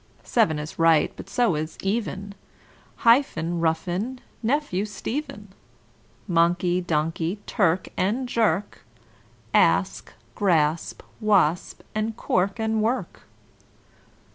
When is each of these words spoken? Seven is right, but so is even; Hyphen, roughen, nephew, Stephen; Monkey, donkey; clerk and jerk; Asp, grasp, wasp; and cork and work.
Seven 0.23 0.57
is 0.57 0.79
right, 0.79 1.13
but 1.15 1.29
so 1.29 1.53
is 1.53 1.77
even; 1.83 2.33
Hyphen, 3.05 3.59
roughen, 3.61 4.19
nephew, 4.41 4.83
Stephen; 4.83 5.49
Monkey, 6.27 6.81
donkey; 6.81 7.39
clerk 7.45 7.87
and 7.95 8.27
jerk; 8.27 8.79
Asp, 9.53 10.09
grasp, 10.33 11.03
wasp; 11.19 11.83
and 11.93 12.17
cork 12.17 12.59
and 12.59 12.81
work. 12.81 13.25